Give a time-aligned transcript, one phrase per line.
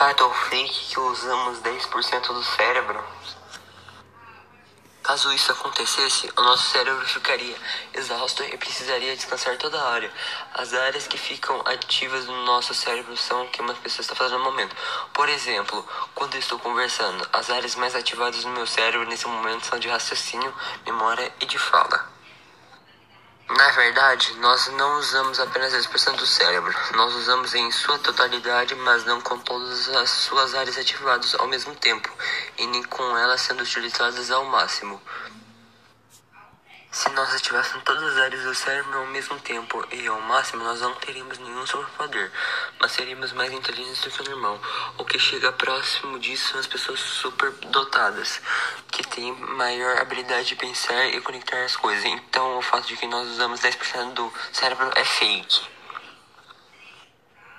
[0.00, 3.04] fato ou fake que usamos 10% do cérebro?
[5.02, 7.54] Caso isso acontecesse, o nosso cérebro ficaria
[7.92, 10.10] exausto e precisaria descansar toda hora.
[10.54, 14.38] As áreas que ficam ativas no nosso cérebro são o que uma pessoa está fazendo
[14.38, 14.74] no momento.
[15.12, 19.66] Por exemplo, quando eu estou conversando, as áreas mais ativadas no meu cérebro nesse momento
[19.66, 20.54] são de raciocínio,
[20.86, 22.19] memória e de fala.
[23.70, 26.74] Na verdade, nós não usamos apenas 10% do cérebro.
[26.96, 31.72] Nós usamos em sua totalidade, mas não com todas as suas áreas ativadas ao mesmo
[31.76, 32.10] tempo,
[32.58, 35.00] e nem com elas sendo utilizadas ao máximo.
[36.90, 40.80] Se nós ativássemos todas as áreas do cérebro ao mesmo tempo e ao máximo, nós
[40.80, 42.32] não teríamos nenhum superpoder,
[42.80, 44.60] mas seríamos mais inteligentes do que o normal.
[44.98, 48.40] O que chega próximo disso são as pessoas superdotadas,
[49.02, 52.04] que têm maior habilidade de pensar e conectar as coisas.
[52.04, 55.79] Então, o fato de que nós usamos 10% do cérebro é fake.